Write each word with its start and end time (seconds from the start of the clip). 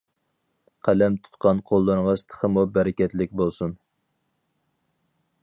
قەلەم 0.87 1.17
تۇتقان 1.27 1.61
قوللىرىڭىز 1.71 2.23
تېخىمۇ 2.31 2.65
بەرىكەتلىك 2.79 3.37
بولسۇن! 3.43 3.79